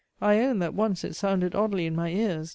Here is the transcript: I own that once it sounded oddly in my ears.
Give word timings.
I 0.19 0.39
own 0.39 0.57
that 0.57 0.73
once 0.73 1.03
it 1.03 1.15
sounded 1.15 1.53
oddly 1.53 1.85
in 1.85 1.95
my 1.95 2.09
ears. 2.09 2.49